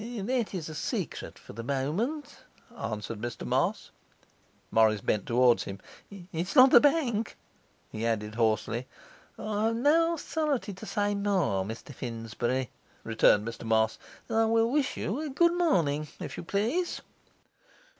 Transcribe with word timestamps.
'That 0.03 0.51
is 0.55 0.67
a 0.67 0.73
secret 0.73 1.37
for 1.37 1.53
the 1.53 1.61
moment,' 1.61 2.37
answered 2.75 3.21
Mr 3.21 3.45
Moss. 3.45 3.91
Morris 4.71 4.99
bent 4.99 5.27
toward 5.27 5.61
him. 5.61 5.79
'It's 6.33 6.55
not 6.55 6.71
the 6.71 6.79
bank?' 6.79 7.37
he 7.91 8.03
asked 8.03 8.33
hoarsely. 8.33 8.87
'I 9.37 9.65
have 9.67 9.75
no 9.75 10.13
authority 10.15 10.73
to 10.73 10.87
say 10.87 11.13
more, 11.13 11.63
Mr 11.63 11.93
Finsbury,' 11.93 12.71
returned 13.03 13.47
Mr 13.47 13.63
Moss. 13.63 13.99
'I 14.27 14.45
will 14.45 14.71
wish 14.71 14.97
you 14.97 15.19
a 15.19 15.29
good 15.29 15.53
morning, 15.55 16.07
if 16.19 16.35
you 16.35 16.41
please. 16.41 17.01